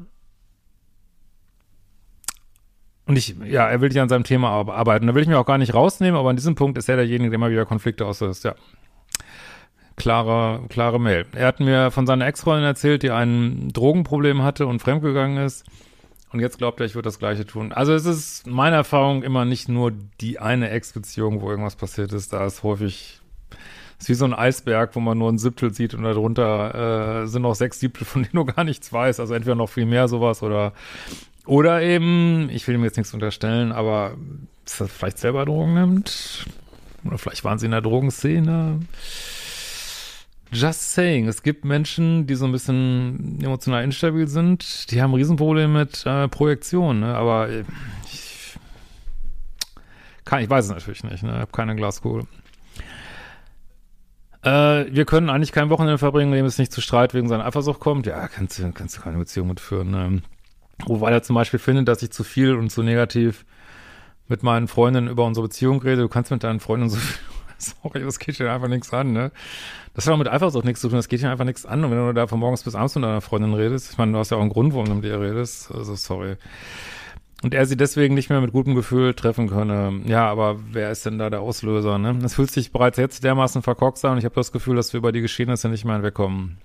und 3.07 3.17
ich, 3.17 3.35
ja, 3.45 3.67
er 3.67 3.81
will 3.81 3.93
ja 3.93 4.03
an 4.03 4.09
seinem 4.09 4.23
Thema 4.23 4.49
arbeiten. 4.51 5.07
Da 5.07 5.15
will 5.15 5.23
ich 5.23 5.27
mich 5.27 5.35
auch 5.35 5.45
gar 5.45 5.57
nicht 5.57 5.73
rausnehmen, 5.73 6.17
aber 6.17 6.29
an 6.29 6.35
diesem 6.35 6.55
Punkt 6.55 6.77
ist 6.77 6.87
er 6.87 6.95
derjenige, 6.95 7.31
der 7.31 7.35
immer 7.35 7.49
wieder 7.49 7.65
Konflikte 7.65 8.05
auslöst, 8.05 8.43
ja. 8.43 8.55
klare, 9.97 10.61
klare 10.69 10.99
Mail. 10.99 11.25
Er 11.33 11.47
hat 11.47 11.59
mir 11.59 11.91
von 11.91 12.05
seiner 12.05 12.27
Ex-Freundin 12.27 12.63
erzählt, 12.63 13.03
die 13.03 13.11
ein 13.11 13.69
Drogenproblem 13.73 14.43
hatte 14.43 14.67
und 14.67 14.79
fremdgegangen 14.79 15.43
ist. 15.43 15.65
Und 16.31 16.39
jetzt 16.39 16.59
glaubt 16.59 16.79
er, 16.79 16.85
ich 16.85 16.95
würde 16.95 17.07
das 17.07 17.19
Gleiche 17.19 17.45
tun. 17.45 17.73
Also 17.73 17.93
es 17.93 18.05
ist 18.05 18.47
meine 18.47 18.77
Erfahrung 18.77 19.23
immer 19.23 19.45
nicht 19.45 19.67
nur 19.67 19.91
die 20.21 20.39
eine 20.39 20.69
Ex-Beziehung, 20.69 21.41
wo 21.41 21.49
irgendwas 21.49 21.75
passiert 21.75 22.13
ist. 22.13 22.31
Da 22.31 22.45
ist 22.45 22.63
häufig, 22.63 23.20
ist 24.01 24.09
wie 24.09 24.13
so 24.15 24.25
ein 24.25 24.33
Eisberg, 24.33 24.95
wo 24.95 24.99
man 24.99 25.17
nur 25.17 25.31
ein 25.31 25.37
Siebtel 25.37 25.73
sieht 25.73 25.93
und 25.93 26.03
darunter 26.03 27.23
äh, 27.23 27.27
sind 27.27 27.43
noch 27.43 27.55
sechs 27.55 27.79
Siebtel, 27.79 28.05
von 28.05 28.23
denen 28.23 28.33
du 28.33 28.45
gar 28.45 28.63
nichts 28.63 28.91
weißt. 28.91 29.19
Also 29.19 29.33
entweder 29.33 29.55
noch 29.55 29.69
viel 29.69 29.85
mehr 29.85 30.07
sowas 30.07 30.43
oder 30.43 30.73
oder 31.45 31.81
eben, 31.81 32.49
ich 32.51 32.67
will 32.67 32.75
ihm 32.75 32.83
jetzt 32.83 32.97
nichts 32.97 33.13
unterstellen, 33.13 33.71
aber 33.71 34.15
er 34.79 34.87
vielleicht 34.87 35.17
selber 35.17 35.45
Drogen 35.45 35.73
nimmt. 35.73 36.45
Oder 37.03 37.17
vielleicht 37.17 37.43
waren 37.43 37.57
sie 37.57 37.65
in 37.65 37.71
der 37.71 37.81
Drogenszene. 37.81 38.79
Just 40.51 40.93
saying, 40.93 41.27
es 41.27 41.43
gibt 41.43 41.65
Menschen, 41.65 42.27
die 42.27 42.35
so 42.35 42.45
ein 42.45 42.51
bisschen 42.51 43.39
emotional 43.41 43.83
instabil 43.83 44.27
sind, 44.27 44.91
die 44.91 45.01
haben 45.01 45.13
Riesenprobleme 45.13 45.79
mit 45.79 46.05
äh, 46.05 46.27
Projektion, 46.27 46.99
ne? 46.99 47.15
aber 47.15 47.49
äh, 47.49 47.63
ich, 48.03 48.57
kann, 50.25 50.43
ich 50.43 50.49
weiß 50.49 50.65
es 50.65 50.71
natürlich 50.71 51.05
nicht, 51.05 51.23
ne? 51.23 51.31
ich 51.31 51.39
habe 51.39 51.51
keine 51.53 51.75
Glaskugel. 51.75 52.27
Äh, 54.43 54.85
wir 54.93 55.05
können 55.05 55.29
eigentlich 55.29 55.51
kein 55.51 55.69
Wochenende 55.69 55.97
verbringen, 55.97 56.31
in 56.31 56.37
dem 56.37 56.45
es 56.45 56.57
nicht 56.57 56.71
zu 56.71 56.81
Streit 56.81 57.13
wegen 57.13 57.27
seiner 57.27 57.45
Eifersucht 57.45 57.79
kommt. 57.79 58.05
Ja, 58.07 58.27
kannst 58.27 58.57
du, 58.59 58.71
kannst 58.71 58.97
du 58.97 59.01
keine 59.01 59.17
Beziehung 59.17 59.47
mitführen. 59.47 59.91
Ne? 59.91 60.21
Wobei 60.85 61.11
er 61.11 61.21
zum 61.23 61.35
Beispiel 61.35 61.59
findet, 61.59 61.87
dass 61.87 62.01
ich 62.01 62.11
zu 62.11 62.23
viel 62.23 62.55
und 62.55 62.69
zu 62.71 62.81
negativ 62.81 63.45
mit 64.27 64.43
meinen 64.43 64.67
Freundinnen 64.67 65.09
über 65.09 65.25
unsere 65.25 65.47
Beziehung 65.47 65.81
rede. 65.81 66.01
Du 66.01 66.07
kannst 66.07 66.31
mit 66.31 66.43
deinen 66.43 66.59
Freundinnen 66.59 66.89
so 66.89 66.97
viel 66.97 67.19
sorry, 67.57 68.03
das 68.03 68.19
geht 68.19 68.39
dir 68.39 68.51
einfach 68.51 68.67
nichts 68.67 68.91
an, 68.93 69.11
ne? 69.13 69.31
Das 69.93 70.07
hat 70.07 70.13
auch 70.13 70.17
mit 70.17 70.29
Eifersucht 70.29 70.65
nichts 70.65 70.81
zu 70.81 70.87
tun, 70.87 70.97
das 70.97 71.07
geht 71.07 71.21
dir 71.21 71.29
einfach 71.29 71.45
nichts 71.45 71.65
an. 71.65 71.83
Und 71.83 71.91
wenn 71.91 71.97
du 71.97 72.13
da 72.13 72.27
von 72.27 72.39
morgens 72.39 72.63
bis 72.63 72.75
abends 72.75 72.95
mit 72.95 73.03
deiner 73.03 73.21
Freundin 73.21 73.53
redest, 73.53 73.91
ich 73.91 73.97
meine, 73.97 74.13
du 74.13 74.17
hast 74.17 74.31
ja 74.31 74.37
auch 74.37 74.41
einen 74.41 74.49
Grund, 74.49 74.73
warum 74.73 74.87
du 74.87 74.95
mit 74.95 75.05
ihr 75.05 75.19
redest, 75.19 75.71
also 75.71 75.95
sorry. 75.95 76.37
Und 77.41 77.55
er 77.55 77.65
sie 77.65 77.75
deswegen 77.75 78.13
nicht 78.13 78.29
mehr 78.29 78.39
mit 78.39 78.51
gutem 78.51 78.75
Gefühl 78.75 79.15
treffen 79.15 79.49
könne. 79.49 80.01
Ja, 80.05 80.29
aber 80.29 80.59
wer 80.71 80.91
ist 80.91 81.05
denn 81.05 81.17
da 81.17 81.29
der 81.29 81.41
Auslöser, 81.41 81.97
ne? 81.97 82.19
Es 82.23 82.35
fühlt 82.35 82.51
sich 82.51 82.71
bereits 82.71 82.97
jetzt 82.97 83.23
dermaßen 83.23 83.63
verkorkst 83.63 84.05
an 84.05 84.13
und 84.13 84.17
ich 84.19 84.25
habe 84.25 84.35
das 84.35 84.51
Gefühl, 84.51 84.75
dass 84.75 84.93
wir 84.93 84.99
über 84.99 85.11
die 85.11 85.21
Geschehnisse 85.21 85.67
nicht 85.67 85.83
mehr 85.83 85.95
hinwegkommen. 85.95 86.59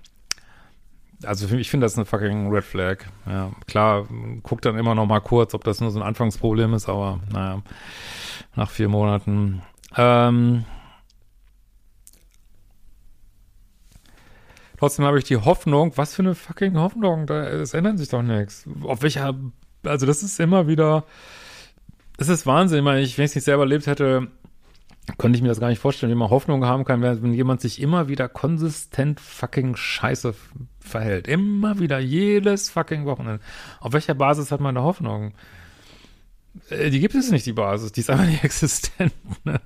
Also 1.23 1.55
ich 1.55 1.71
finde 1.71 1.85
das 1.85 1.95
eine 1.95 2.05
fucking 2.05 2.51
Red 2.51 2.63
Flag. 2.63 3.05
Ja, 3.25 3.51
klar, 3.65 4.07
guckt 4.43 4.65
dann 4.65 4.77
immer 4.77 4.93
noch 4.93 5.07
mal 5.07 5.19
kurz, 5.19 5.55
ob 5.55 5.63
das 5.63 5.81
nur 5.81 5.89
so 5.89 5.99
ein 5.99 6.05
Anfangsproblem 6.05 6.75
ist, 6.75 6.87
aber 6.87 7.19
naja, 7.33 7.63
nach 8.55 8.69
vier 8.69 8.87
Monaten. 8.87 9.63
Ähm, 9.95 10.65
Trotzdem 14.77 15.05
habe 15.05 15.17
ich 15.17 15.23
die 15.23 15.37
Hoffnung, 15.37 15.93
was 15.95 16.13
für 16.13 16.21
eine 16.21 16.35
fucking 16.35 16.77
Hoffnung, 16.77 17.25
da, 17.25 17.47
es 17.47 17.73
ändert 17.73 17.97
sich 17.97 18.09
doch 18.09 18.21
nichts. 18.21 18.65
Auf 18.83 19.01
welcher, 19.01 19.33
also 19.87 20.05
das 20.05 20.23
ist 20.23 20.39
immer 20.39 20.67
wieder, 20.67 21.05
es 22.17 22.29
ist 22.29 22.45
Wahnsinn, 22.45 22.79
ich 22.79 22.83
meine, 22.83 23.01
ich, 23.01 23.17
wenn 23.17 23.25
ich 23.25 23.31
es 23.31 23.35
nicht 23.35 23.45
selber 23.45 23.63
erlebt 23.63 23.87
hätte, 23.87 24.27
könnte 25.17 25.37
ich 25.37 25.41
mir 25.41 25.47
das 25.47 25.59
gar 25.59 25.69
nicht 25.69 25.79
vorstellen, 25.79 26.11
wie 26.11 26.17
man 26.17 26.29
Hoffnung 26.29 26.65
haben 26.65 26.83
kann, 26.83 27.01
wenn 27.01 27.33
jemand 27.33 27.61
sich 27.61 27.81
immer 27.81 28.09
wieder 28.09 28.27
konsistent 28.27 29.19
fucking 29.19 29.75
scheiße 29.75 30.35
verhält. 30.79 31.27
Immer 31.27 31.79
wieder, 31.79 31.99
jedes 31.99 32.69
fucking 32.69 33.05
Wochenende. 33.05 33.41
Auf 33.79 33.93
welcher 33.93 34.15
Basis 34.15 34.51
hat 34.51 34.59
man 34.59 34.75
da 34.75 34.81
Hoffnung? 34.81 35.33
Äh, 36.69 36.89
die 36.89 36.99
gibt 36.99 37.15
es 37.15 37.31
nicht, 37.31 37.45
die 37.45 37.53
Basis, 37.53 37.91
die 37.93 38.01
ist 38.01 38.09
einfach 38.09 38.25
nicht 38.25 38.43
existent. 38.43 39.13
Ne? 39.45 39.61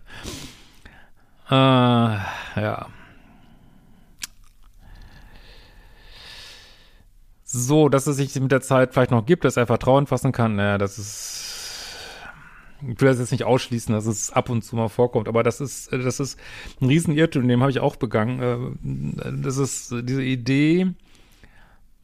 Äh, 1.49 1.53
ja. 1.53 2.87
So, 7.51 7.89
dass 7.89 8.07
es 8.07 8.17
sich 8.17 8.39
mit 8.39 8.51
der 8.51 8.61
Zeit 8.61 8.93
vielleicht 8.93 9.11
noch 9.11 9.25
gibt, 9.25 9.45
dass 9.45 9.57
er 9.57 9.67
Vertrauen 9.67 10.07
fassen 10.07 10.31
kann, 10.31 10.55
naja, 10.55 10.77
das 10.77 10.97
ist, 10.97 11.97
ich 12.81 12.99
will 12.99 13.09
das 13.09 13.19
jetzt 13.19 13.31
nicht 13.31 13.43
ausschließen, 13.43 13.93
dass 13.93 14.05
es 14.05 14.31
ab 14.31 14.49
und 14.49 14.63
zu 14.63 14.75
mal 14.75 14.89
vorkommt, 14.89 15.27
aber 15.27 15.43
das 15.43 15.61
ist, 15.61 15.91
das 15.91 16.19
ist 16.19 16.39
ein 16.79 16.87
Riesenirrtum, 16.87 17.47
den 17.47 17.61
habe 17.61 17.71
ich 17.71 17.79
auch 17.79 17.95
begangen. 17.95 18.75
Äh, 18.83 19.41
das 19.43 19.57
ist 19.57 19.93
diese 20.03 20.23
Idee, 20.23 20.93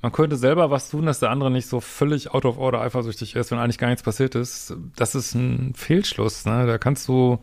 man 0.02 0.12
könnte 0.12 0.38
selber 0.38 0.70
was 0.70 0.90
tun, 0.90 1.06
dass 1.06 1.20
der 1.20 1.32
andere 1.32 1.50
nicht 1.50 1.68
so 1.68 1.80
völlig 1.80 2.32
out 2.32 2.46
of 2.46 2.58
order 2.58 2.82
eifersüchtig 2.82 3.36
ist, 3.36 3.52
wenn 3.52 3.58
eigentlich 3.58 3.80
gar 3.80 3.88
nichts 3.90 4.04
passiert 4.04 4.36
ist. 4.36 4.76
Das 4.96 5.16
ist 5.16 5.34
ein 5.34 5.74
Fehlschluss, 5.76 6.46
ne? 6.46 6.68
Da 6.68 6.78
kannst 6.78 7.08
du, 7.08 7.40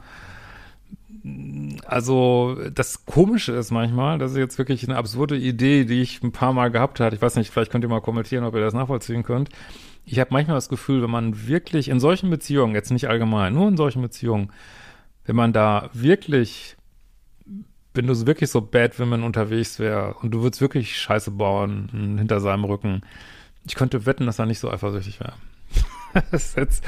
also 1.87 2.59
das 2.71 3.07
Komische 3.07 3.53
ist 3.53 3.71
manchmal, 3.71 4.19
das 4.19 4.33
ist 4.33 4.37
jetzt 4.37 4.59
wirklich 4.59 4.87
eine 4.87 4.99
absurde 4.99 5.37
Idee, 5.37 5.87
die 5.87 6.03
ich 6.03 6.23
ein 6.23 6.33
paar 6.33 6.53
Mal 6.53 6.71
gehabt 6.71 7.01
habe. 7.01 7.15
Ich 7.15 7.23
weiß 7.23 7.37
nicht, 7.37 7.51
vielleicht 7.51 7.71
könnt 7.71 7.83
ihr 7.83 7.89
mal 7.89 8.03
kommentieren, 8.03 8.45
ob 8.45 8.55
ihr 8.55 8.61
das 8.61 8.75
nachvollziehen 8.75 9.23
könnt. 9.23 9.49
Ich 10.05 10.19
habe 10.19 10.33
manchmal 10.33 10.57
das 10.57 10.69
Gefühl, 10.69 11.03
wenn 11.03 11.11
man 11.11 11.47
wirklich 11.47 11.89
in 11.89 11.99
solchen 11.99 12.29
Beziehungen, 12.29 12.75
jetzt 12.75 12.91
nicht 12.91 13.09
allgemein, 13.09 13.55
nur 13.55 13.69
in 13.69 13.79
solchen 13.79 14.03
Beziehungen, 14.03 14.53
wenn 15.25 15.37
man 15.37 15.55
da 15.55 15.89
wirklich, 15.95 16.77
wenn 17.95 18.07
du 18.07 18.27
wirklich 18.27 18.51
so 18.51 18.61
Bad 18.61 19.01
Women 19.01 19.23
unterwegs 19.23 19.79
wäre 19.79 20.15
und 20.21 20.31
du 20.33 20.43
würdest 20.43 20.61
wirklich 20.61 20.99
Scheiße 20.99 21.31
bauen 21.31 22.17
hinter 22.19 22.41
seinem 22.41 22.65
Rücken, 22.65 23.01
ich 23.67 23.77
könnte 23.77 24.05
wetten, 24.05 24.27
dass 24.27 24.39
er 24.39 24.45
nicht 24.45 24.59
so 24.59 24.71
eifersüchtig 24.71 25.21
wäre. 25.21 25.33
das 26.31 26.47
ist 26.47 26.57
jetzt 26.57 26.85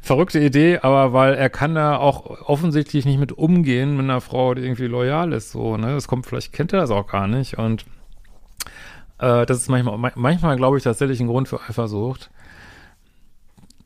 verrückte 0.00 0.40
Idee, 0.40 0.78
aber 0.78 1.12
weil 1.12 1.34
er 1.34 1.50
kann 1.50 1.74
da 1.74 1.96
auch 1.96 2.48
offensichtlich 2.48 3.04
nicht 3.04 3.18
mit 3.18 3.32
umgehen 3.32 3.96
mit 3.96 4.04
einer 4.04 4.20
Frau, 4.20 4.54
die 4.54 4.62
irgendwie 4.62 4.86
loyal 4.86 5.32
ist, 5.32 5.50
so, 5.50 5.76
ne? 5.76 5.92
Das 5.94 6.08
kommt, 6.08 6.26
vielleicht 6.26 6.52
kennt 6.52 6.72
er 6.72 6.80
das 6.80 6.90
auch 6.90 7.06
gar 7.06 7.26
nicht 7.26 7.58
und 7.58 7.84
äh, 9.18 9.46
das 9.46 9.58
ist 9.58 9.68
manchmal, 9.68 10.12
manchmal 10.14 10.56
glaube 10.56 10.78
ich 10.78 10.84
tatsächlich 10.84 11.20
ein 11.20 11.26
Grund 11.26 11.48
für 11.48 11.60
Eifersucht, 11.60 12.30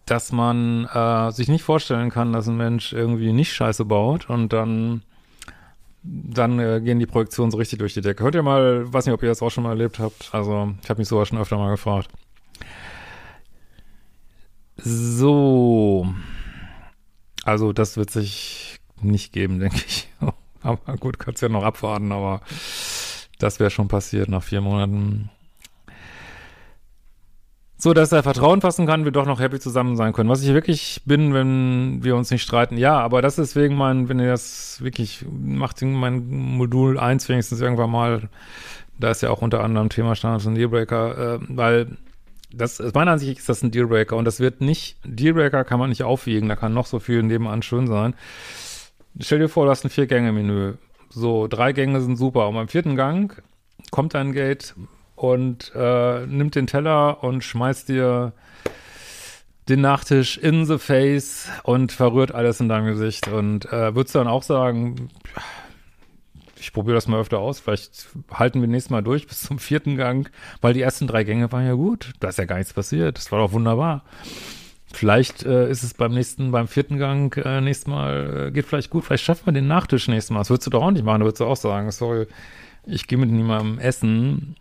dass 0.07 0.33
man 0.33 0.85
äh, 0.87 1.31
sich 1.33 1.49
nicht 1.49 1.63
vorstellen 1.63 2.11
kann, 2.11 2.33
dass 2.33 2.49
ein 2.49 2.57
Mensch 2.57 2.93
irgendwie 2.93 3.33
nicht 3.33 3.53
Scheiße 3.53 3.85
baut 3.85 4.29
und 4.29 4.53
dann 4.53 5.03
dann 6.05 6.59
äh, 6.59 6.81
gehen 6.81 6.99
die 6.99 7.07
Projektionen 7.07 7.53
so 7.53 7.59
richtig 7.59 7.79
durch 7.79 7.95
die 7.95 8.01
Decke. 8.01 8.25
Hört 8.25 8.35
ihr 8.35 8.43
mal, 8.43 8.93
weiß 8.93 9.07
nicht, 9.07 9.15
ob 9.15 9.23
ihr 9.23 9.29
das 9.29 9.41
auch 9.41 9.51
schon 9.51 9.63
mal 9.63 9.71
erlebt 9.71 10.01
habt. 10.01 10.31
Also, 10.33 10.75
ich 10.83 10.91
habe 10.91 11.01
mich 11.01 11.07
sogar 11.07 11.27
schon 11.27 11.39
öfter 11.39 11.57
mal 11.57 11.71
gefragt. 11.71 12.09
So. 14.76 16.07
Also, 17.45 17.73
das 17.73 17.97
wird 17.97 18.11
sich 18.11 18.81
nicht 19.00 19.33
geben, 19.33 19.59
denke 19.59 19.83
ich. 19.87 20.09
aber 20.62 20.97
gut, 20.97 21.19
kannst 21.19 21.43
ja 21.43 21.49
noch 21.49 21.64
abwarten, 21.64 22.12
aber 22.12 22.41
das 23.38 23.59
wäre 23.61 23.71
schon 23.71 23.88
passiert 23.88 24.29
nach 24.29 24.43
vier 24.43 24.61
Monaten. 24.61 25.31
So, 27.76 27.93
dass 27.95 28.12
er 28.12 28.23
Vertrauen 28.23 28.61
fassen 28.61 28.87
kann, 28.87 29.05
wir 29.05 29.11
doch 29.11 29.26
noch 29.26 29.41
happy 29.41 29.59
zusammen 29.59 29.97
sein 29.97 30.12
können. 30.12 30.31
Was 30.31 30.45
ich 30.45 30.55
wirklich 30.55 31.02
bin, 31.05 31.35
wenn 31.35 32.05
wir 32.05 32.14
uns 32.14 32.31
nicht 32.31 32.43
streiten, 32.43 32.79
ja, 32.79 32.97
aber 33.00 33.23
das 33.23 33.41
ist 33.41 33.57
wegen 33.57 33.75
mein, 33.75 34.09
wenn 34.09 34.21
ihr 34.21 34.29
das 34.29 34.81
wirklich 34.81 35.26
macht, 35.29 35.83
mein 35.83 36.29
Modul 36.29 36.97
1 36.97 37.29
wenigstens 37.29 37.61
irgendwann 37.61 37.91
mal, 37.91 38.29
da 39.00 39.11
ist 39.11 39.23
ja 39.23 39.31
auch 39.31 39.43
unter 39.43 39.64
anderem 39.64 39.88
Thema 39.88 40.14
Standards 40.14 40.47
und 40.47 40.55
Dealbreaker, 40.55 41.35
äh, 41.35 41.38
weil 41.49 41.97
das, 42.54 42.80
aus 42.80 42.94
meiner 42.94 43.12
Ansicht 43.12 43.38
ist 43.38 43.49
das 43.49 43.62
ein 43.62 43.71
Dealbreaker 43.71 44.16
und 44.16 44.25
das 44.25 44.40
wird 44.40 44.61
nicht, 44.61 44.97
Dealbreaker 45.04 45.64
kann 45.64 45.78
man 45.78 45.88
nicht 45.88 46.02
aufwiegen, 46.02 46.49
da 46.49 46.56
kann 46.56 46.75
noch 46.75 46.87
so 46.87 46.99
viel 46.99 47.23
nebenan 47.23 47.62
schön 47.62 47.87
sein. 47.87 48.14
Stell 49.21 49.40
dir 49.40 49.49
vor, 49.49 49.64
du 49.64 49.71
hast 49.71 49.85
ein 49.85 49.90
Vier-Gänge-Menü. 49.90 50.75
So, 51.11 51.47
drei 51.47 51.73
Gänge 51.73 52.00
sind 52.00 52.16
super. 52.16 52.49
Und 52.49 52.54
beim 52.54 52.68
vierten 52.68 52.97
Gang 52.97 53.42
kommt 53.90 54.14
ein 54.14 54.32
Gate 54.32 54.75
und 55.14 55.71
äh, 55.75 56.26
nimmt 56.26 56.54
den 56.54 56.66
Teller 56.66 57.23
und 57.23 57.44
schmeißt 57.44 57.90
dir 57.90 58.32
den 59.68 59.82
Nachtisch 59.82 60.38
in 60.38 60.64
the 60.64 60.78
face 60.78 61.49
und 61.62 61.92
verrührt 61.92 62.35
alles 62.35 62.61
in 62.61 62.68
deinem 62.68 62.87
Gesicht. 62.87 63.28
Und 63.28 63.66
äh, 63.66 63.94
würdest 63.94 64.14
du 64.14 64.21
dann 64.21 64.28
auch 64.28 64.42
sagen, 64.42 65.11
ich 66.62 66.73
probiere 66.73 66.95
das 66.95 67.09
mal 67.09 67.21
öfter 67.21 67.40
aus. 67.40 67.59
Vielleicht 67.59 68.07
halten 68.33 68.61
wir 68.61 68.69
nächstes 68.69 68.90
Mal 68.90 69.02
durch 69.02 69.26
bis 69.26 69.42
zum 69.42 69.59
vierten 69.59 69.97
Gang, 69.97 70.31
weil 70.61 70.75
die 70.75 70.81
ersten 70.81 71.09
drei 71.09 71.25
Gänge 71.25 71.50
waren 71.50 71.66
ja 71.66 71.75
gut. 71.75 72.12
Da 72.21 72.28
ist 72.28 72.38
ja 72.38 72.45
gar 72.45 72.59
nichts 72.59 72.73
passiert. 72.73 73.19
Das 73.19 73.33
war 73.33 73.40
doch 73.40 73.52
wunderbar. 73.52 74.04
Vielleicht 74.92 75.45
äh, 75.45 75.69
ist 75.71 75.83
es 75.83 75.95
beim 75.95 76.12
nächsten, 76.12 76.52
beim 76.52 76.69
vierten 76.69 76.99
Gang 76.99 77.37
äh, 77.37 77.61
nächstes 77.61 77.88
Mal, 77.88 78.49
äh, 78.49 78.50
geht 78.52 78.66
vielleicht 78.66 78.90
gut. 78.90 79.04
Vielleicht 79.04 79.25
schaffen 79.25 79.47
wir 79.47 79.52
den 79.52 79.66
Nachtisch 79.66 80.07
nächstes 80.07 80.31
Mal. 80.31 80.40
Das 80.40 80.50
würdest 80.50 80.66
du 80.66 80.71
doch 80.71 80.83
auch 80.83 80.90
nicht 80.92 81.04
machen. 81.04 81.21
Da 81.21 81.26
würdest 81.26 81.40
du 81.40 81.47
auch 81.47 81.57
sagen, 81.57 81.90
sorry, 81.90 82.26
ich 82.87 83.09
gehe 83.09 83.19
mit 83.19 83.31
niemandem 83.31 83.81
essen, 83.81 84.54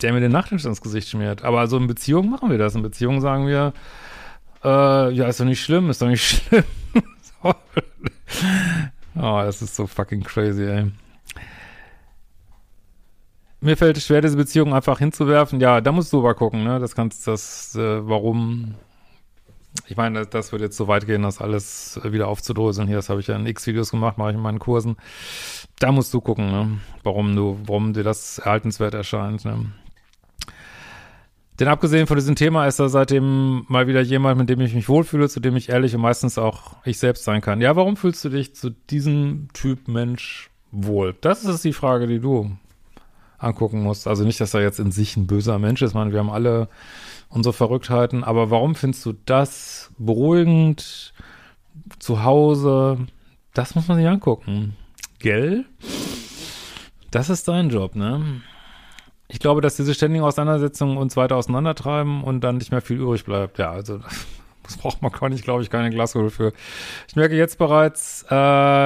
der 0.00 0.14
mir 0.14 0.20
den 0.20 0.32
Nachtisch 0.32 0.64
ins 0.64 0.80
Gesicht 0.80 1.08
schmiert. 1.08 1.44
Aber 1.44 1.66
so 1.66 1.76
in 1.76 1.88
Beziehungen 1.88 2.30
machen 2.30 2.50
wir 2.50 2.58
das. 2.58 2.74
In 2.74 2.82
Beziehungen 2.82 3.20
sagen 3.20 3.46
wir, 3.46 3.74
äh, 4.64 5.12
ja, 5.12 5.28
ist 5.28 5.40
doch 5.40 5.44
nicht 5.44 5.62
schlimm, 5.62 5.90
ist 5.90 6.00
doch 6.00 6.08
nicht 6.08 6.24
schlimm. 6.48 6.64
oh, 7.42 7.52
das 9.14 9.60
ist 9.60 9.76
so 9.76 9.86
fucking 9.86 10.22
crazy, 10.22 10.64
ey 10.64 10.90
mir 13.60 13.76
fällt 13.76 13.96
es 13.96 14.06
schwer, 14.06 14.20
diese 14.20 14.36
Beziehung 14.36 14.74
einfach 14.74 14.98
hinzuwerfen. 14.98 15.60
Ja, 15.60 15.80
da 15.80 15.92
musst 15.92 16.12
du 16.12 16.20
aber 16.20 16.34
gucken, 16.34 16.64
ne? 16.64 16.78
Das 16.78 16.94
kannst 16.94 17.26
das, 17.26 17.74
äh, 17.74 18.08
warum, 18.08 18.74
ich 19.86 19.96
meine, 19.96 20.26
das 20.26 20.52
wird 20.52 20.62
jetzt 20.62 20.76
so 20.76 20.86
weit 20.86 21.06
gehen, 21.06 21.22
das 21.22 21.40
alles 21.40 22.00
wieder 22.04 22.28
aufzudröseln. 22.28 22.86
Hier, 22.86 22.96
das 22.96 23.08
habe 23.08 23.20
ich 23.20 23.26
ja 23.26 23.36
in 23.36 23.46
X-Videos 23.46 23.90
gemacht, 23.90 24.18
mache 24.18 24.30
ich 24.30 24.36
in 24.36 24.42
meinen 24.42 24.60
Kursen. 24.60 24.96
Da 25.80 25.92
musst 25.92 26.14
du 26.14 26.20
gucken, 26.20 26.50
ne? 26.50 26.78
warum 27.02 27.34
du, 27.34 27.58
warum 27.66 27.92
dir 27.92 28.04
das 28.04 28.38
erhaltenswert 28.38 28.94
erscheint. 28.94 29.44
Ne? 29.44 29.72
Denn 31.58 31.66
abgesehen 31.66 32.06
von 32.06 32.16
diesem 32.16 32.36
Thema 32.36 32.66
ist 32.66 32.78
er 32.78 32.88
seitdem 32.88 33.64
mal 33.66 33.88
wieder 33.88 34.00
jemand, 34.00 34.38
mit 34.38 34.48
dem 34.48 34.60
ich 34.60 34.74
mich 34.74 34.88
wohlfühle, 34.88 35.28
zu 35.28 35.40
dem 35.40 35.56
ich 35.56 35.70
ehrlich 35.70 35.96
und 35.96 36.02
meistens 36.02 36.38
auch 36.38 36.76
ich 36.84 36.98
selbst 36.98 37.24
sein 37.24 37.40
kann. 37.40 37.60
Ja, 37.60 37.74
warum 37.74 37.96
fühlst 37.96 38.24
du 38.24 38.28
dich 38.28 38.54
zu 38.54 38.70
diesem 38.70 39.48
Typ 39.52 39.88
Mensch 39.88 40.50
wohl? 40.70 41.16
Das 41.20 41.44
ist 41.44 41.64
die 41.64 41.72
Frage, 41.72 42.06
die 42.06 42.20
du 42.20 42.56
angucken 43.38 43.82
musst. 43.82 44.06
Also 44.06 44.24
nicht, 44.24 44.40
dass 44.40 44.54
er 44.54 44.62
jetzt 44.62 44.80
in 44.80 44.92
sich 44.92 45.16
ein 45.16 45.26
böser 45.26 45.58
Mensch 45.58 45.82
ist. 45.82 45.90
Ich 45.90 45.94
meine, 45.94 46.12
wir 46.12 46.18
haben 46.18 46.30
alle 46.30 46.68
unsere 47.28 47.52
Verrücktheiten. 47.52 48.24
Aber 48.24 48.50
warum 48.50 48.74
findest 48.74 49.06
du 49.06 49.14
das 49.24 49.90
beruhigend 49.98 51.12
zu 51.98 52.24
Hause? 52.24 52.98
Das 53.54 53.74
muss 53.74 53.88
man 53.88 53.96
sich 53.96 54.06
angucken. 54.06 54.76
Gell? 55.18 55.64
Das 57.10 57.30
ist 57.30 57.48
dein 57.48 57.70
Job, 57.70 57.94
ne? 57.96 58.42
Ich 59.28 59.40
glaube, 59.40 59.60
dass 59.60 59.76
diese 59.76 59.94
ständigen 59.94 60.24
Auseinandersetzungen 60.24 60.96
uns 60.96 61.16
weiter 61.16 61.36
auseinandertreiben 61.36 62.22
und 62.24 62.40
dann 62.42 62.56
nicht 62.56 62.70
mehr 62.70 62.80
viel 62.80 62.98
übrig 62.98 63.24
bleibt. 63.24 63.58
Ja, 63.58 63.70
also 63.70 63.98
das 64.62 64.76
braucht 64.76 65.02
man 65.02 65.12
gar 65.12 65.28
nicht, 65.28 65.44
glaube 65.44 65.62
ich, 65.62 65.70
keine 65.70 65.90
Glaskugel 65.90 66.30
für. 66.30 66.52
Ich 67.08 67.16
merke 67.16 67.36
jetzt 67.36 67.58
bereits, 67.58 68.24
äh, 68.30 68.34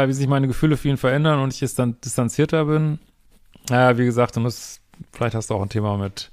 wie 0.08 0.12
sich 0.12 0.26
meine 0.26 0.48
Gefühle 0.48 0.76
für 0.76 0.88
ihn 0.88 0.96
verändern 0.96 1.40
und 1.40 1.52
ich 1.52 1.60
jetzt 1.60 1.78
dann 1.78 2.00
distanzierter 2.00 2.64
bin. 2.64 2.98
Ja, 3.70 3.96
wie 3.98 4.04
gesagt, 4.04 4.36
du 4.36 4.40
musst, 4.40 4.80
vielleicht 5.12 5.34
hast 5.34 5.50
du 5.50 5.54
auch 5.54 5.62
ein 5.62 5.68
Thema 5.68 5.96
mit 5.96 6.30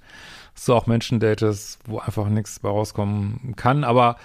so 0.55 0.75
auch 0.75 0.87
Menschen 0.87 1.19
datest, 1.19 1.79
wo 1.85 1.99
einfach 1.99 2.27
nichts 2.27 2.59
bei 2.59 2.69
rauskommen 2.69 3.53
kann. 3.55 3.83
Aber 3.83 4.17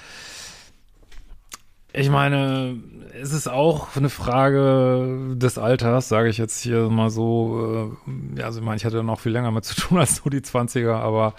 ich 1.92 2.10
meine, 2.10 2.76
es 3.20 3.32
ist 3.32 3.48
auch 3.48 3.94
eine 3.94 4.08
Frage 4.08 5.36
des 5.36 5.58
Alters, 5.58 6.08
sage 6.08 6.28
ich 6.28 6.38
jetzt 6.38 6.60
hier 6.60 6.88
mal 6.90 7.10
so. 7.10 7.96
Äh, 8.06 8.40
ja, 8.40 8.46
also 8.46 8.58
ich 8.58 8.64
meine, 8.64 8.76
ich 8.76 8.84
hatte 8.84 9.04
noch 9.04 9.20
viel 9.20 9.32
länger 9.32 9.52
mit 9.52 9.64
zu 9.64 9.80
tun 9.80 9.98
als 9.98 10.16
so 10.16 10.28
die 10.28 10.40
20er, 10.40 10.94
aber 10.94 11.34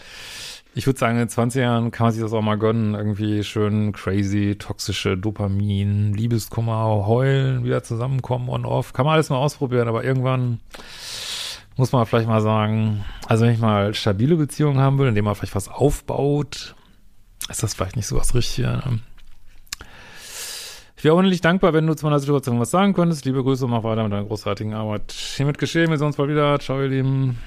ich 0.74 0.86
würde 0.88 1.00
sagen, 1.00 1.18
in 1.18 1.28
den 1.28 1.30
20ern 1.30 1.90
kann 1.92 2.06
man 2.06 2.14
sich 2.14 2.22
das 2.22 2.32
auch 2.32 2.42
mal 2.42 2.58
gönnen. 2.58 2.96
Irgendwie 2.96 3.44
schön 3.44 3.92
crazy, 3.92 4.56
toxische 4.58 5.18
Dopamin, 5.18 6.14
Liebeskummer, 6.14 7.06
heulen, 7.06 7.66
wieder 7.66 7.84
zusammenkommen 7.84 8.48
on-off. 8.50 8.94
Kann 8.94 9.06
man 9.06 9.16
alles 9.16 9.30
mal 9.30 9.38
ausprobieren, 9.38 9.90
aber 9.90 10.06
irgendwann 10.06 10.60
muss 11.78 11.92
man 11.92 12.06
vielleicht 12.06 12.28
mal 12.28 12.42
sagen, 12.42 13.04
also 13.28 13.46
wenn 13.46 13.54
ich 13.54 13.60
mal 13.60 13.94
stabile 13.94 14.36
Beziehungen 14.36 14.80
haben 14.80 14.98
will, 14.98 15.08
indem 15.08 15.26
man 15.26 15.36
vielleicht 15.36 15.56
was 15.56 15.68
aufbaut, 15.68 16.76
ist 17.50 17.64
das 17.64 17.74
vielleicht 17.74 17.96
nicht 17.96 18.08
so 18.08 18.16
was 18.16 18.34
Richtiges. 18.34 18.86
Ne? 18.86 19.00
Ich 20.98 21.04
wäre 21.04 21.16
unendlich 21.16 21.42
dankbar, 21.42 21.74
wenn 21.74 21.86
du 21.86 21.94
zu 21.94 22.06
meiner 22.06 22.20
Situation 22.20 22.60
was 22.60 22.72
sagen 22.72 22.94
könntest. 22.94 23.26
Liebe 23.26 23.44
Grüße 23.44 23.66
und 23.66 23.72
mach 23.72 23.84
weiter 23.84 24.04
mit 24.04 24.14
deiner 24.14 24.26
großartigen 24.26 24.74
Arbeit. 24.74 25.12
Hiermit 25.12 25.58
geschehen, 25.58 25.90
wir 25.90 25.98
sehen 25.98 26.08
uns 26.08 26.16
bald 26.16 26.30
wieder. 26.30 26.58
Ciao, 26.60 26.82
ihr 26.82 26.88
Lieben. 26.88 27.38